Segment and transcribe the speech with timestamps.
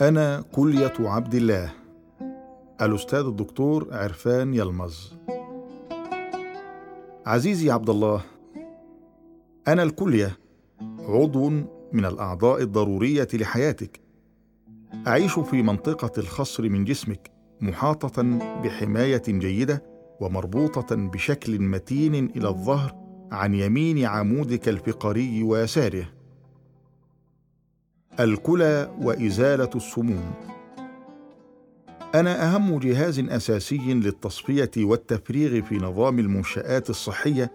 [0.00, 1.72] أنا كلية عبد الله.
[2.82, 5.14] الأستاذ الدكتور عرفان يلمز.
[7.26, 8.20] عزيزي عبد الله
[9.68, 10.38] أنا الكلية
[10.98, 11.48] عضو
[11.92, 14.00] من الأعضاء الضرورية لحياتك.
[15.06, 17.30] أعيش في منطقة الخصر من جسمك
[17.60, 18.22] محاطة
[18.64, 19.82] بحماية جيدة
[20.20, 22.94] ومربوطة بشكل متين إلى الظهر
[23.32, 26.21] عن يمين عمودك الفقري ويساره.
[28.20, 30.34] الكلى وإزالة السموم.
[32.14, 37.52] أنا أهم جهاز أساسي للتصفية والتفريغ في نظام المنشآت الصحية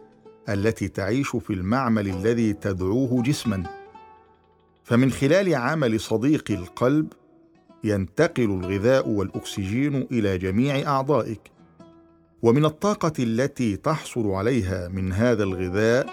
[0.49, 3.63] التي تعيش في المعمل الذي تدعوه جسما.
[4.83, 7.13] فمن خلال عمل صديق القلب
[7.83, 11.41] ينتقل الغذاء والأكسجين إلى جميع أعضائك.
[12.41, 16.09] ومن الطاقة التي تحصل عليها من هذا الغذاء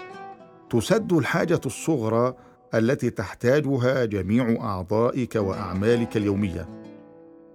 [0.69, 2.35] تسد الحاجة الصغرى
[2.75, 6.69] التي تحتاجها جميع أعضائك وأعمالك اليومية.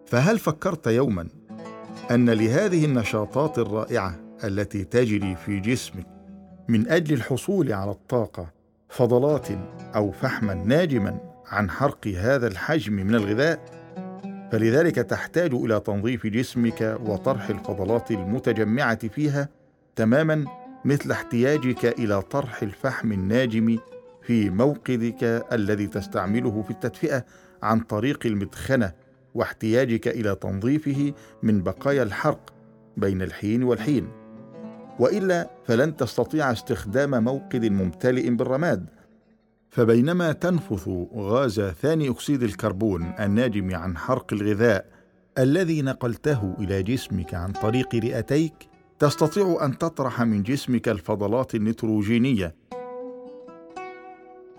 [0.06, 1.28] فهل فكرت يوما
[2.10, 6.06] أن لهذه النشاطات الرائعة التي تجري في جسمك
[6.68, 8.52] من أجل الحصول على الطاقة
[8.88, 9.48] فضلات
[9.94, 13.80] أو فحما ناجما عن حرق هذا الحجم من الغذاء؟
[14.52, 19.48] فلذلك تحتاج إلى تنظيف جسمك وطرح الفضلات المتجمعة فيها
[19.96, 20.44] تماما
[20.84, 23.78] مثل احتياجك إلى طرح الفحم الناجم
[24.22, 27.24] في موقدك الذي تستعمله في التدفئة
[27.62, 28.92] عن طريق المدخنة
[29.34, 31.12] واحتياجك إلى تنظيفه
[31.42, 32.54] من بقايا الحرق
[32.96, 34.08] بين الحين والحين.
[34.98, 38.86] وإلا فلن تستطيع استخدام موقد ممتلئ بالرماد.
[39.70, 44.86] فبينما تنفث غاز ثاني أكسيد الكربون الناجم عن حرق الغذاء
[45.38, 48.54] الذي نقلته إلى جسمك عن طريق رئتيك
[48.98, 52.54] تستطيع أن تطرح من جسمك الفضلات النيتروجينية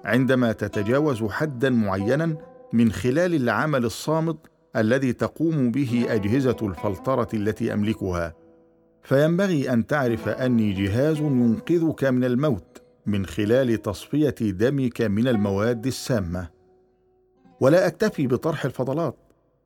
[0.05, 2.37] عندما تتجاوز حدا معينا
[2.73, 4.37] من خلال العمل الصامت
[4.75, 8.35] الذي تقوم به أجهزة الفلترة التي أملكها.
[9.03, 16.49] فينبغي أن تعرف أني جهاز ينقذك من الموت من خلال تصفية دمك من المواد السامة.
[17.59, 19.15] ولا أكتفي بطرح الفضلات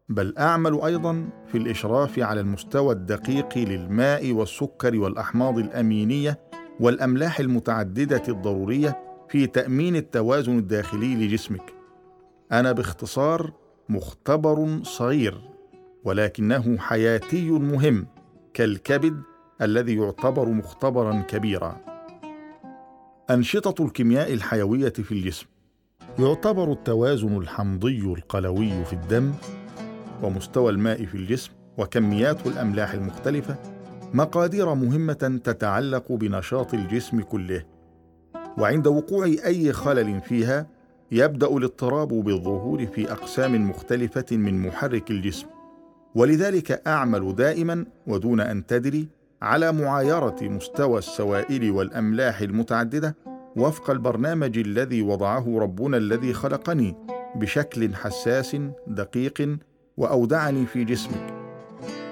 [0.09, 6.39] بل أعمل أيضا في الإشراف على المستوى الدقيق للماء والسكر والأحماض الأمينية
[6.79, 11.73] والأملاح المتعددة الضرورية في تأمين التوازن الداخلي لجسمك.
[12.51, 13.53] أنا باختصار
[13.89, 15.41] مختبر صغير
[16.03, 18.07] ولكنه حياتي مهم
[18.53, 19.21] كالكبد
[19.61, 21.77] الذي يعتبر مختبرا كبيرا.
[23.29, 25.45] أنشطة الكيمياء الحيوية في الجسم.
[26.19, 29.33] يعتبر التوازن الحمضي القلوي في الدم
[30.23, 33.55] ومستوى الماء في الجسم وكميات الأملاح المختلفة
[34.13, 37.74] مقادير مهمة تتعلق بنشاط الجسم كله.
[38.57, 40.67] وعند وقوع أي خلل فيها
[41.11, 45.47] يبدأ الاضطراب بالظهور في أقسام مختلفة من محرك الجسم.
[46.15, 49.07] ولذلك أعمل دائما ودون أن تدري
[49.41, 53.15] على معايرة مستوى السوائل والأملاح المتعددة
[53.55, 56.95] وفق البرنامج الذي وضعه ربنا الذي خلقني
[57.35, 58.57] بشكل حساس
[58.87, 59.57] دقيق
[59.97, 61.33] وأودعني في جسمك.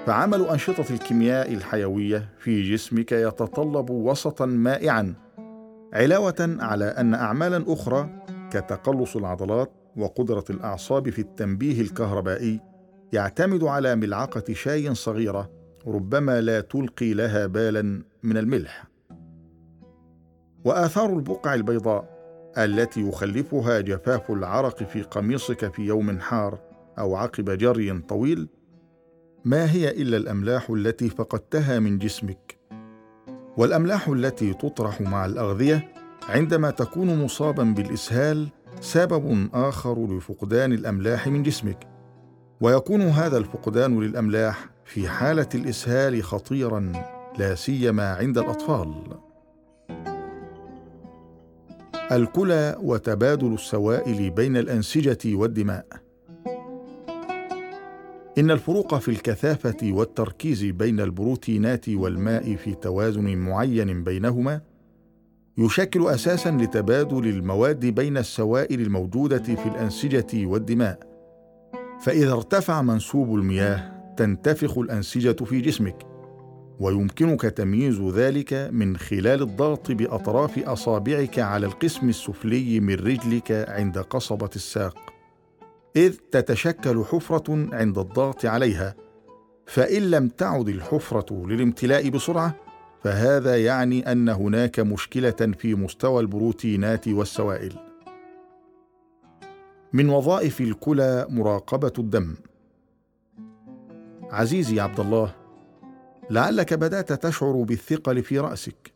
[0.06, 5.14] فعمل أنشطة الكيمياء الحيوية في جسمك يتطلب وسطا مائعا
[5.94, 12.60] علاوة على أن اعمالا أخرى كتقلص العضلات وقدرة الأعصاب في التنبيه الكهربائي
[13.12, 15.50] يعتمد على ملعقة شاي صغيرة
[15.86, 18.84] ربما لا تلقي لها بالا من الملح.
[20.64, 22.14] وآثار البقع البيضاء
[22.58, 26.58] التي يخلفها جفاف العرق في قميصك في يوم حار
[26.98, 28.48] أو عقب جري طويل
[29.44, 32.58] ما هي إلا الأملاح التي فقدتها من جسمك؟
[33.56, 35.88] والأملاح التي تطرح مع الأغذية
[36.28, 38.48] عندما تكون مصابا بالإسهال
[38.80, 41.86] سبب آخر لفقدان الأملاح من جسمك.
[42.60, 46.92] ويكون هذا الفقدان للأملاح في حالة الإسهال خطيرا
[47.38, 48.94] لا سيما عند الأطفال.
[52.12, 56.03] الكلى وتبادل السوائل بين الأنسجة والدماء.
[58.38, 64.60] إن الفروق في الكثافة والتركيز بين البروتينات والماء في توازن معين بينهما
[65.58, 70.98] يشكل أساسا لتبادل المواد بين السوائل الموجودة في الأنسجة والدماء.
[72.00, 76.06] فإذا ارتفع منسوب المياه تنتفخ الأنسجة في جسمك
[76.80, 84.50] ويمكنك تمييز ذلك من خلال الضغط بأطراف أصابعك على القسم السفلي من رجلك عند قصبة
[84.56, 85.13] الساق.
[85.96, 88.94] إذ تتشكل حفرة عند الضغط عليها
[89.66, 92.54] فإن لم تعد الحفرة للامتلاء بسرعة
[93.02, 97.74] فهذا يعني أن هناك مشكلة في مستوى البروتينات والسوائل.
[99.92, 102.34] من وظائف الكلى مراقبة الدم.
[104.30, 105.34] عزيزي عبد الله
[106.30, 108.92] لعلك بدأت تشعر بالثقل في رأسك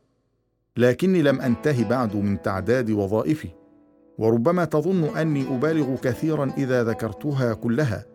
[0.77, 3.49] لكني لم انته بعد من تعداد وظائفي.
[4.19, 8.07] وربما تظن أني أبالغ كثيرا إذا ذكرتها كلها.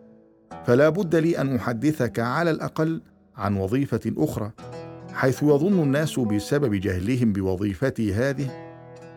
[0.66, 3.02] فلا بد لي أن أحدثك على الأقل
[3.36, 4.50] عن وظيفة أخرى
[5.12, 8.50] حيث يظن الناس بسبب جهلهم بوظيفتي هذه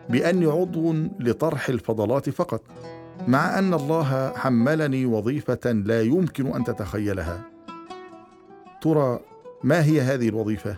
[0.08, 2.62] بأني عضو لطرح الفضلات فقط
[3.28, 7.40] مع أن الله حملني وظيفة لا يمكن أن تتخيلها.
[8.82, 9.20] ترى
[9.64, 10.76] ما هي هذه الوظيفة؟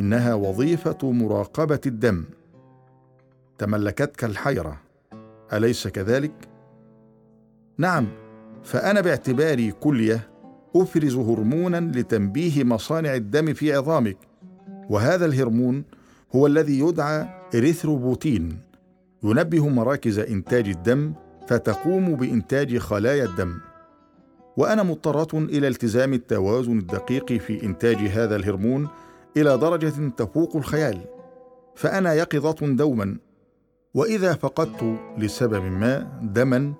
[0.00, 2.24] إنها وظيفة مراقبة الدم.
[3.58, 4.81] تملكتك الحيرة.
[5.52, 6.32] أليس كذلك؟
[7.78, 8.08] نعم
[8.64, 10.30] فأنا باعتباري كلية
[10.76, 14.16] أفرز هرمونا لتنبيه مصانع الدم في عظامك
[14.90, 15.84] وهذا الهرمون
[16.34, 18.58] هو الذي يدعى إريثروبوتين
[19.22, 21.12] ينبه مراكز إنتاج الدم
[21.48, 23.58] فتقوم بإنتاج خلايا الدم.
[24.56, 28.88] وأنا مضطره إلى التزام التوازن الدقيق في إنتاج هذا الهرمون
[29.36, 31.00] إلى درجة تفوق الخيال
[31.74, 33.16] فأنا يقظة دوما.
[33.94, 36.74] وإذا فقدت لسبب ما دما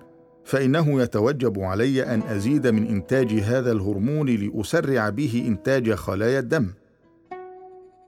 [0.45, 6.73] فإنه يتوجب علي أن أزيد من إنتاج هذا الهرمون لأسرع به إنتاج خلايا الدم.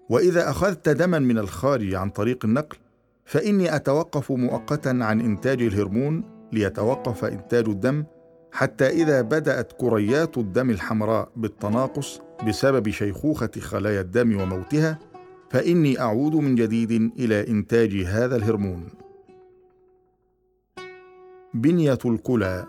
[0.10, 2.78] وإذا أخذت دما من الخارج عن طريق النقل
[3.25, 8.04] فإني أتوقف مؤقتا عن إنتاج الهرمون ليتوقف إنتاج الدم
[8.52, 15.00] حتى إذا بدأت كريات الدم الحمراء بالتناقص بسبب شيخوخة خلايا الدم وموتها
[15.50, 18.89] فإني أعود من جديد إلى إنتاج هذا الهرمون.
[21.53, 22.68] بنية الكلى.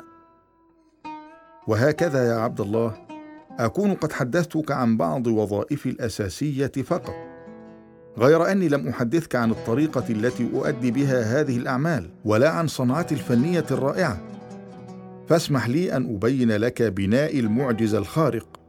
[1.66, 3.06] وهكذا يا عبد الله
[3.58, 7.14] أكون قد حدثتك عن بعض وظائفي الأساسية فقط
[8.18, 13.64] غير أني لم أحدثك عن الطريقة التي أؤدي بها هذه الأعمال ولا عن صنعتي الفنية
[13.70, 14.20] الرائعة.
[15.28, 18.60] فاسمح لي أن أبين لك بناء المعجزه الخارق.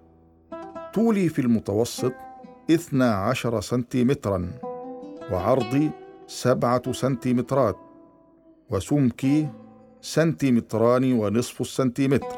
[0.93, 2.13] طولي في المتوسط
[2.71, 4.51] اثنا عشر سنتيمترا
[5.31, 5.91] وعرضي
[6.27, 7.77] سبعة سنتيمترات
[8.69, 9.49] وسمكي
[10.01, 12.35] سنتيمتران ونصف السنتيمتر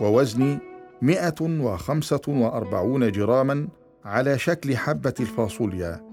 [0.00, 0.58] ووزني
[1.02, 3.68] مئة وخمسة وأربعون جراما
[4.04, 6.12] على شكل حبة الفاصوليا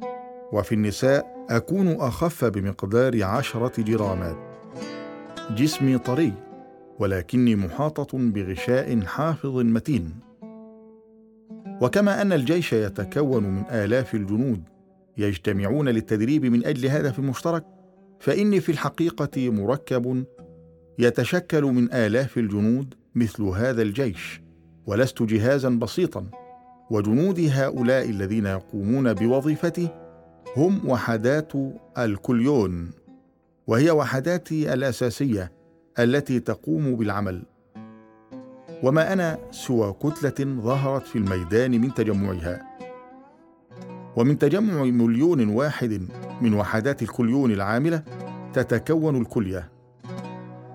[0.54, 4.38] وفي النساء أكون أخف بمقدار عشرة جرامات.
[5.52, 6.34] جسمي طري
[7.00, 10.33] ولكني محاطة بغشاء حافظ متين.
[11.84, 14.64] وكما أن الجيش يتكون من آلاف الجنود
[15.18, 17.66] يجتمعون للتدريب من أجل هدف مشترك
[18.20, 20.26] فإني في الحقيقة مركب
[21.00, 24.42] يتشكل من آلاف الجنود مثل هذا الجيش
[24.86, 26.26] ولست جهازا بسيطا
[26.90, 29.88] وجنودي هؤلاء الذين يقومون بوظيفتي
[30.58, 31.52] هم وحدات
[31.98, 32.92] الكليون
[33.68, 35.52] وهي وحداتي الأساسية
[36.00, 37.44] التي تقوم بالعمل.
[38.84, 42.62] وما أنا سوى كتلة ظهرت في الميدان من تجمعها.
[44.16, 46.08] ومن تجمع مليون واحد
[46.42, 48.04] من وحدات الكليون العاملة
[48.54, 49.72] تتكون الكلية.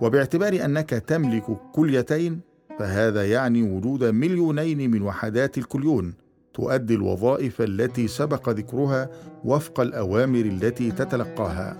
[0.01, 2.41] وباعتبار أنك تملك كليتين
[2.79, 6.15] فهذا يعني وجود مليونين من وحدات الكليون
[6.55, 9.11] تؤدي الوظائف التي سبق ذكرها
[9.45, 11.77] وفق الأوامر التي تتلقاها.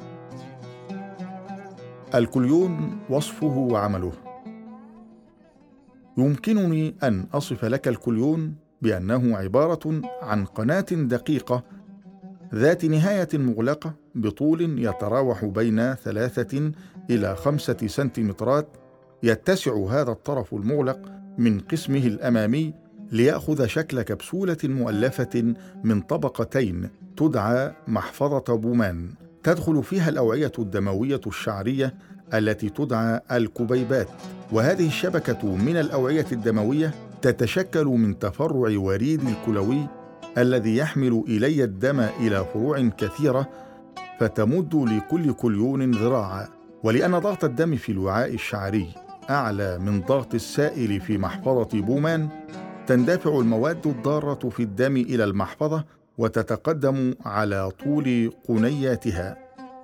[2.15, 4.28] الكليون وصفه وعمله.
[6.19, 11.63] يمكنني أن أصف لك الكليون بأنه عبارة عن قناة دقيقة
[12.55, 16.73] ذات نهاية مغلقة بطول يتراوح بين ثلاثة
[17.11, 18.69] إلى خمسة سنتيمترات
[19.23, 21.01] يتسع هذا الطرف المغلق
[21.39, 22.75] من قسمه الأمامي
[23.13, 29.11] ليأخذ شكل كبسولة مؤلفة من طبقتين تدعى محفظة بومان.
[29.43, 31.95] تدخل فيها الأوعية الدموية الشعرية
[32.35, 34.09] التي تدعى الكبيبات.
[34.53, 39.87] وهذه الشبكة من الأوعية الدموية تتشكل من تفرع وريد الكلوي
[40.39, 43.49] الذي يحمل إلي الدم إلى فروع كثيرة
[44.21, 46.49] فتمد لكل كليون ذراعا
[46.83, 48.89] ولأن ضغط الدم في الوعاء الشعري
[49.31, 52.29] أعلى من ضغط السائل في محفظة بومان
[52.87, 55.85] تندفع المواد الضارة في الدم إلى المحفظة
[56.19, 59.37] وتتقدم على طول قنياتها.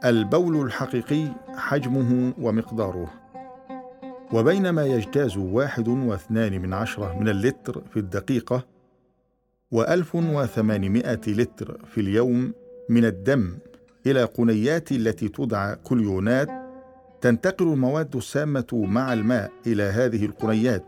[0.04, 3.23] البول الحقيقي حجمه ومقداره.
[4.32, 8.66] وبينما يجتاز واحد واثنان من عشرة من اللتر في الدقيقة
[9.70, 12.52] وألف وثمانمائة لتر في اليوم
[12.88, 13.58] من الدم
[14.06, 16.48] إلى قنيات التي تدعى كليونات
[17.20, 20.84] تنتقل المواد السامة مع الماء إلى هذه القنيات.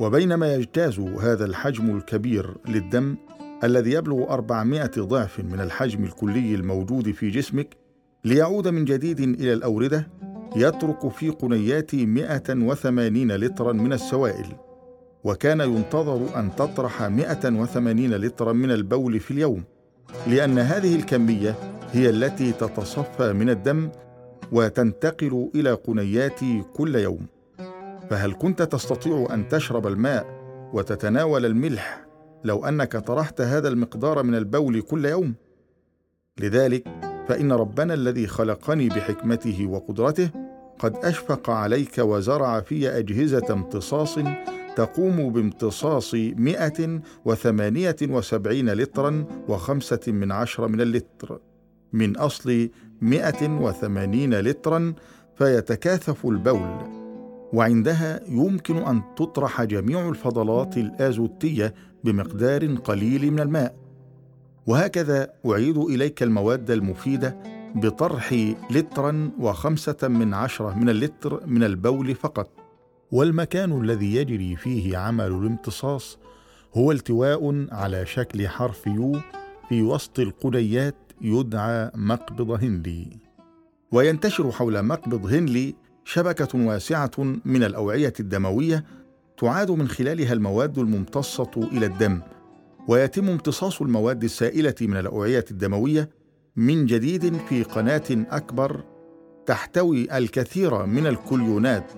[0.00, 3.16] وبينما يجتاز هذا الحجم الكبير للدم
[3.64, 7.76] الذي يبلغ أربعمائة ضعف من الحجم الكلي الموجود في جسمك
[8.24, 10.08] ليعود من جديد إلى الأوردة
[10.56, 14.46] يترك في قنياتي 180 لترا من السوائل
[15.24, 19.64] وكان ينتظر أن تطرح 180 لترا من البول في اليوم
[20.26, 21.54] لأن هذه الكمية
[21.92, 23.90] هي التي تتصفى من الدم
[24.52, 27.26] وتنتقل إلى قنياتي كل يوم
[28.10, 30.26] فهل كنت تستطيع أن تشرب الماء
[30.72, 32.06] وتتناول الملح
[32.44, 35.34] لو أنك طرحت هذا المقدار من البول كل يوم؟
[36.40, 40.30] لذلك فإن ربنا الذي خلقني بحكمته وقدرته
[40.78, 44.18] قد أشفق عليك وزرع في أجهزة امتصاص
[44.76, 51.40] تقوم بامتصاص 178 لترا وخمسة من عشرة من اللتر.
[51.92, 52.68] من أصل
[53.00, 54.94] 180 لترا
[55.38, 56.78] فيتكاثف البول.
[57.52, 63.85] وعندها يمكن أن تطرح جميع الفضلات الآزوتية بمقدار قليل من الماء.
[64.66, 67.36] وهكذا أعيد إليك المواد المفيدة
[67.74, 68.32] بطرح
[68.70, 72.50] لترا وخمسة من عشرة من اللتر من البول فقط.
[73.12, 76.18] والمكان الذي يجري فيه عمل الامتصاص
[76.74, 79.20] هو التواء على شكل حرف يو
[79.68, 83.06] في وسط القنيات يدعى مقبض هنلي
[83.92, 87.10] وينتشر حول مقبض هنلي شبكة واسعة
[87.44, 88.84] من الأوعية الدموية
[89.38, 92.20] تعاد من خلالها المواد الممتصة إلى الدم
[92.88, 96.10] ويتم امتصاص المواد السائلة من الأوعية الدموية
[96.56, 98.84] من جديد في قناة أكبر
[99.46, 101.92] تحتوي الكثير من الكليونات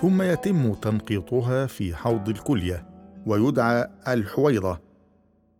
[0.00, 2.88] ثم يتم تنقيطها في حوض الكلية
[3.26, 4.80] ويدعى الحويضة.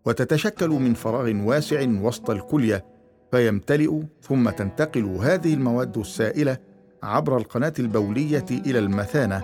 [0.04, 2.84] وتتشكل من فراغ واسع وسط الكلية
[3.30, 6.56] فيمتلئ ثم تنتقل هذه المواد السائلة
[7.02, 9.42] عبر القناة البولية إلى المثانة.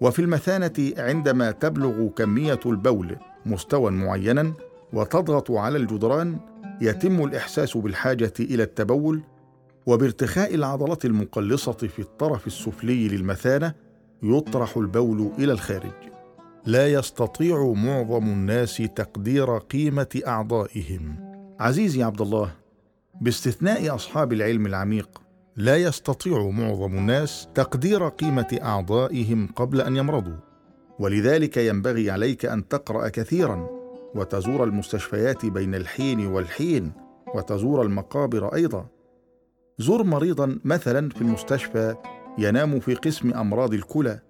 [0.00, 3.16] وفي المثانة عندما تبلغ كمية البول
[3.48, 4.52] مستوى معينا
[4.92, 6.38] وتضغط على الجدران
[6.80, 9.22] يتم الإحساس بالحاجة إلى التبول
[9.86, 13.74] وبارتخاء العضلات المقلصة في الطرف السفلي للمثانة
[14.22, 15.92] يطرح البول إلى الخارج.
[16.66, 21.16] لا يستطيع معظم الناس تقدير قيمة أعضائهم.
[21.60, 22.50] عزيزي عبد الله،
[23.20, 25.22] باستثناء أصحاب العلم العميق،
[25.56, 30.47] لا يستطيع معظم الناس تقدير قيمة أعضائهم قبل أن يمرضوا.
[30.98, 33.68] ولذلك ينبغي عليك أن تقرأ كثيرا
[34.14, 36.92] وتزور المستشفيات بين الحين والحين
[37.34, 38.86] وتزور المقابر أيضا.
[39.78, 41.94] زر مريضا مثلا في المستشفى
[42.38, 44.20] ينام في قسم أمراض الكلى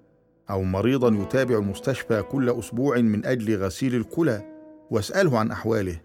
[0.51, 4.43] أو مريضا يتابع المستشفى كل أسبوع من أجل غسيل الكلى
[4.91, 6.01] واسأله عن أحواله.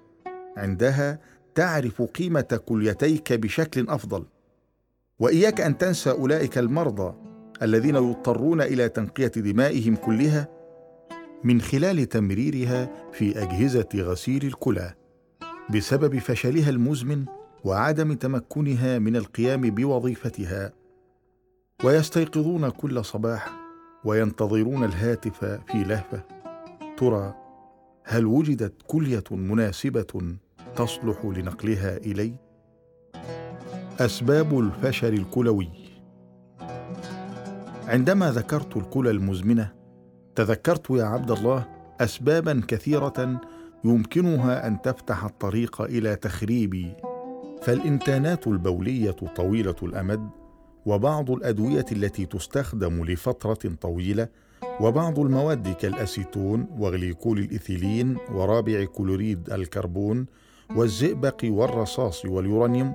[0.57, 1.19] عندها
[1.55, 4.25] تعرف قيمة كليتيك بشكل أفضل.
[5.19, 7.13] وإياك أن تنسى أولئك المرضى
[7.61, 10.47] الذين يضطرون إلى تنقية دمائهم كلها
[11.43, 14.93] من خلال تمريرها في أجهزة غسيل الكلى.
[15.73, 17.25] بسبب فشلها المزمن
[17.63, 20.73] وعدم تمكنها من القيام بوظيفتها.
[21.83, 23.49] ويستيقظون كل صباح
[24.05, 26.23] وينتظرون الهاتف في لهفة.
[26.97, 27.35] ترى
[28.03, 30.35] هل وجدت كلية مناسبة
[30.75, 32.33] تصلح لنقلها إلي؟
[33.99, 35.69] أسباب الفشل الكلوي.
[37.87, 39.82] عندما ذكرت الكلى المزمنة
[40.35, 41.65] تذكرت يا عبد الله
[42.01, 43.41] اسبابا كثيرة
[43.83, 46.93] يمكنها أن تفتح الطريق إلى تخريب
[47.61, 50.29] فالإنتانات البولية طويلة الأمد
[50.85, 54.27] وبعض الأدوية التي تستخدم لفترة طويلة
[54.81, 60.25] وبعض المواد كالأسيتون وغليكول الإيثيلين ورابع كلوريد الكربون
[60.75, 62.93] والزئبق والرصاص واليورانيوم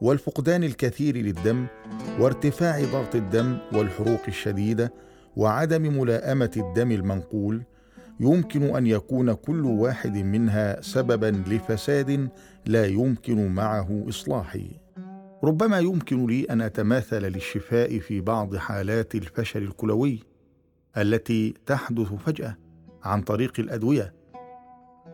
[0.00, 1.66] والفقدان الكثير للدم
[2.20, 4.92] وارتفاع ضغط الدم والحروق الشديدة
[5.36, 7.62] وعدم ملائمة الدم المنقول
[8.20, 12.28] يمكن أن يكون كل واحد منها سببا لفساد
[12.66, 14.70] لا يمكن معه إصلاحي.
[15.44, 20.22] ربما يمكن لي أن أتماثل للشفاء في بعض حالات الفشل الكلوي
[20.96, 22.56] التي تحدث فجأة
[23.02, 24.14] عن طريق الأدوية.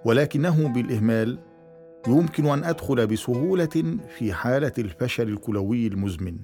[0.05, 1.39] ولكنه بالإهمال
[2.09, 6.37] يمكن أن أدخل بسهولة في حالة الفشل الكلوي المزمن.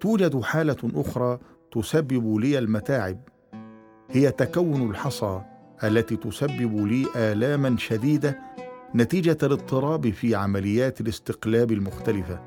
[0.00, 1.38] توجد حالة أخرى
[1.72, 3.20] تسبب لي المتاعب.
[4.10, 5.40] هي تكون الحصى
[5.84, 8.38] التي تسبب لي آلاما شديدة
[8.94, 12.40] نتيجة الاضطراب في عمليات الاستقلاب المختلفة.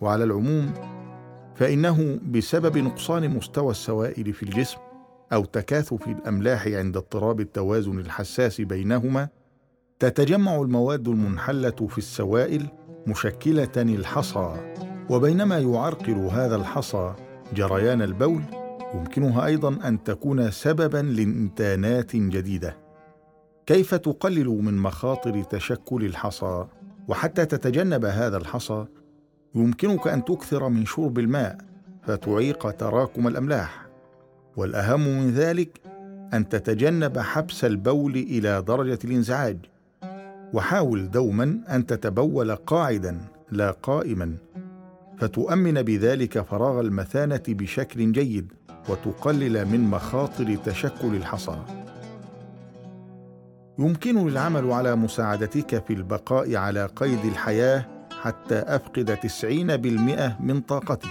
[0.00, 0.74] وعلى العموم
[1.54, 4.78] فإنه بسبب نقصان مستوى السوائل في الجسم
[5.32, 9.28] أو تكاثف الأملاح عند اضطراب التوازن الحساس بينهما
[9.98, 12.66] تتجمع المواد المنحلة في السوائل
[13.06, 14.56] مشكلة الحصى
[15.10, 17.14] وبينما يعرقل هذا الحصى
[17.52, 18.42] جريان البول
[18.94, 22.76] يمكنها أيضا أن تكون سببا لإنتانات جديدة.
[23.66, 26.66] كيف تقلل من مخاطر تشكل الحصى؟
[27.08, 28.84] وحتى تتجنب هذا الحصى
[29.54, 31.58] يمكنك أن تكثر من شرب الماء
[32.02, 33.86] فتعيق تراكم الأملاح.
[34.56, 35.80] والأهم من ذلك
[36.34, 39.58] أن تتجنب حبس البول إلى درجة الإنزعاج.
[40.52, 43.20] وحاول دوما أن تتبول قاعدا
[43.50, 44.34] لا قائما.
[45.18, 48.52] فتؤمن بذلك فراغ المثانة بشكل جيد
[48.88, 51.58] وتقلل من مخاطر تشكل الحصى.
[53.78, 57.86] يمكنني العمل على مساعدتك في البقاء على قيد الحياة
[58.22, 61.08] حتى أفقد تسعين بالمئة من طاقتي.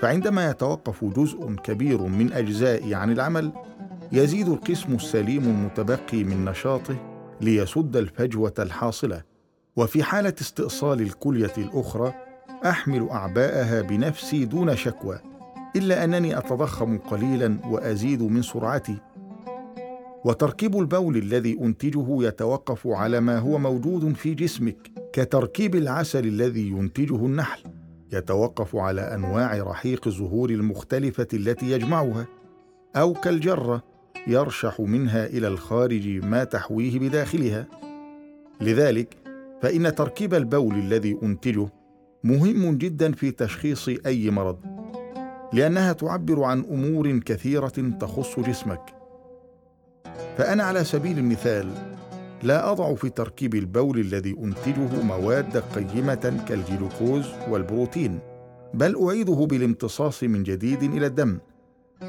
[0.00, 3.52] فعندما يتوقف جزء كبير من أجزائي عن العمل
[4.12, 6.96] يزيد القسم السليم المتبقي من نشاطه
[7.40, 9.22] ليسد الفجوة الحاصلة.
[9.76, 12.14] وفي حالة استئصال الكلية الأخرى
[12.64, 15.18] أحمل أعباءها بنفسي دون شكوى
[15.76, 18.96] إلا أنني أتضخم قليلا وأزيد من سرعتي.
[20.24, 27.26] وتركيب البول الذي أنتجه يتوقف على ما هو موجود في جسمك كتركيب العسل الذي ينتجه
[27.26, 27.60] النحل
[28.12, 32.26] يتوقف على أنواع رحيق الزهور المختلفة التي يجمعها.
[32.96, 33.82] أو كالجرة
[34.26, 37.66] يرشح منها إلى الخارج ما تحويه بداخلها.
[38.60, 39.16] لذلك
[39.62, 41.68] فإن تركيب البول الذي أنتجه
[42.24, 44.58] مهم جدا في تشخيص أي مرض
[45.52, 48.80] لأنها تعبر عن أمور كثيرة تخص جسمك.
[50.36, 51.68] فأنا على سبيل المثال
[52.42, 58.18] لا أضع في تركيب البول الذي أنتجه مواد قيمة كالجلوكوز والبروتين
[58.74, 61.38] بل أعيده بالامتصاص من جديد إلى الدم.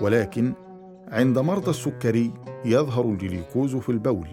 [0.01, 0.53] ولكن
[1.07, 2.34] عند مرضى السكري
[2.65, 4.27] يظهر الجليكوز في البول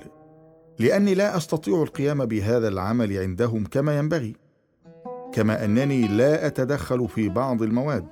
[0.79, 4.43] لأني لا أستطيع القيام بهذا العمل عندهم كما ينبغي.
[5.33, 8.07] كما أنني لا أتدخل في بعض المواد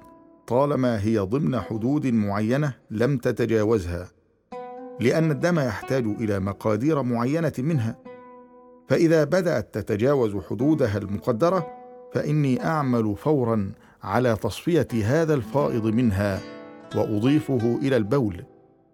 [0.47, 4.09] طالما هي ضمن حدود معينة لم تتجاوزها
[5.01, 7.97] لأن الدم يحتاج إلى مقادير معينة منها.
[8.89, 11.67] فإذا بدأت تتجاوز حدودها المقدرة
[12.13, 13.73] فإني أعمل فورا
[14.03, 16.41] على تصفية هذا الفائض منها
[16.97, 18.45] وأضيفه إلى البول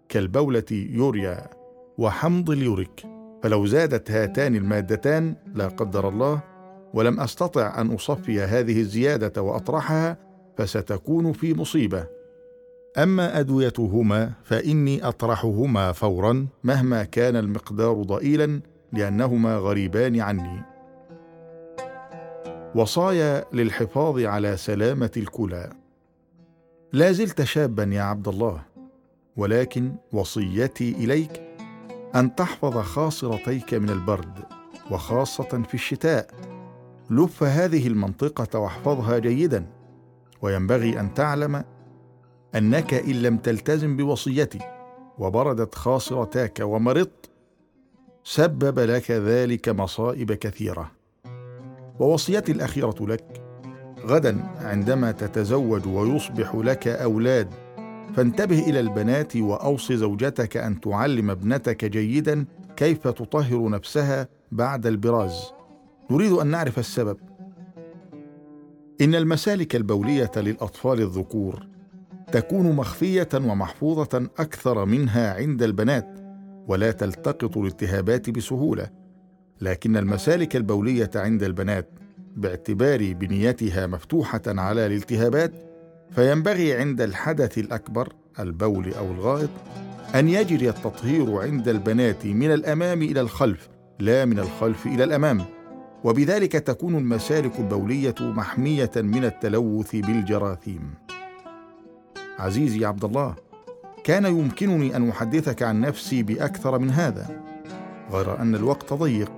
[0.09, 1.49] كالبولة يوريا
[1.97, 3.03] وحمض اليوريك.
[3.43, 6.56] فلو زادت هاتان المادتان لا قدر الله
[6.97, 10.17] ولم أستطع أن أصفي هذه الزيادة وأطرحها
[10.57, 12.07] فستكون في مصيبة.
[12.97, 18.61] أما أدويتهما فإني أطرحهما فورا مهما كان المقدار ضئيلا
[18.93, 20.61] لأنهما غريبان عني.
[22.75, 25.69] وصايا للحفاظ على سلامة الكلى.
[26.93, 28.61] لا زلت شابا يا عبد الله
[29.35, 31.41] ولكن وصيتي إليك
[32.15, 34.39] أن تحفظ خاصرتيك من البرد
[34.91, 36.56] وخاصة في الشتاء.
[37.09, 39.65] لف هذه المنطقة واحفظها جيدا
[40.41, 41.63] وينبغي أن تعلم
[42.55, 44.59] أنك إن لم تلتزم بوصيتي
[45.19, 47.29] وبردت خاصرتاك ومرضت
[48.23, 50.91] سبب لك ذلك مصائب كثيرة.
[51.99, 53.43] ووصيتي الأخيرة لك
[54.05, 57.49] غدا عندما تتزوج ويصبح لك أولاد
[58.15, 65.56] فانتبه إلى البنات واوص زوجتك أن تعلم ابنتك جيدا كيف تطهر نفسها بعد البراز.
[66.11, 67.17] نريد أن نعرف السبب.
[69.01, 71.67] إن المسالك البولية للأطفال الذكور
[72.31, 76.19] تكون مخفية ومحفوظة أكثر منها عند البنات
[76.67, 78.89] ولا تلتقط الالتهابات بسهولة.
[79.61, 81.89] لكن المسالك البولية عند البنات
[82.35, 85.51] باعتبار بنيتها مفتوحة على الالتهابات
[86.11, 89.49] فينبغي عند الحدث الأكبر البول أو الغائط
[90.15, 95.56] أن يجري التطهير عند البنات من الأمام إلى الخلف لا من الخلف إلى الأمام.
[96.03, 100.93] وبذلك تكون المسالك البولية محمية من التلوث بالجراثيم.
[102.39, 103.35] عزيزي عبد الله
[104.03, 107.41] كان يمكنني أن أحدثك عن نفسي بأكثر من هذا
[108.11, 109.31] غير أن الوقت ضيق.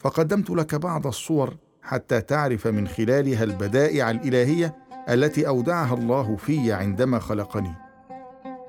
[0.00, 4.76] فقدمت لك بعض الصور حتى تعرف من خلالها البدائع الإلهية
[5.08, 7.74] التي أودعها الله في عندما خلقني.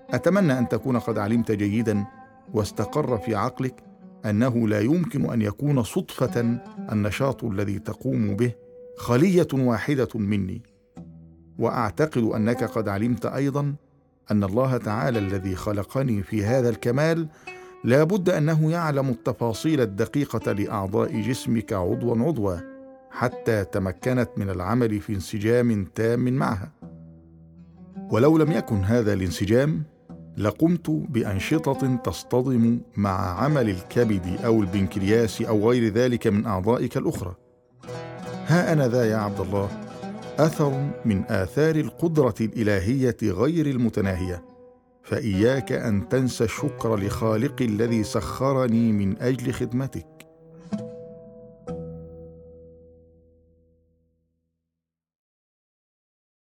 [0.10, 2.06] أتمنى أن تكون قد علمت جيدا
[2.54, 3.84] واستقر في عقلك
[4.26, 6.60] أنه لا يمكن أن يكون صدفة
[6.92, 8.52] النشاط الذي تقوم به
[8.98, 10.62] خلية واحدة مني.
[11.60, 13.76] وأعتقد أنك قد علمت أيضا
[14.32, 17.28] أن الله تعالى الذي خلقني في هذا الكمال
[17.84, 22.56] لا بد أنه يعلم التفاصيل الدقيقة لأعضاء جسمك عضوا عضوا
[23.12, 26.72] حتى تمكنت من العمل في انسجام تام معها.
[28.12, 29.84] ولو لم يكن هذا الانسجام
[30.38, 37.36] لقمت بأنشطة تصطدم مع عمل الكبد أو البنكرياس أو غير ذلك من أعضائك الأخرى.
[38.48, 39.70] ها أنا ذا يا عبد الله
[40.40, 44.46] أثر من آثار القدرة الإلهية غير المتناهية.
[45.04, 50.13] فإياك أن تنسى الشكر لخالق الذي سخرني من أجل خدمتك.